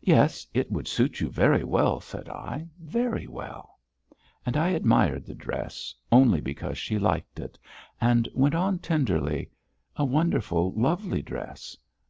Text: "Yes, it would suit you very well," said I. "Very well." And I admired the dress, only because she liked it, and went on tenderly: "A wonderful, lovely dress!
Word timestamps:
"Yes, 0.00 0.46
it 0.54 0.72
would 0.72 0.88
suit 0.88 1.20
you 1.20 1.28
very 1.28 1.62
well," 1.62 2.00
said 2.00 2.26
I. 2.30 2.68
"Very 2.80 3.26
well." 3.26 3.78
And 4.46 4.56
I 4.56 4.68
admired 4.70 5.26
the 5.26 5.34
dress, 5.34 5.94
only 6.10 6.40
because 6.40 6.78
she 6.78 6.98
liked 6.98 7.38
it, 7.38 7.58
and 8.00 8.30
went 8.32 8.54
on 8.54 8.78
tenderly: 8.78 9.50
"A 9.94 10.06
wonderful, 10.06 10.72
lovely 10.74 11.20
dress! 11.20 11.76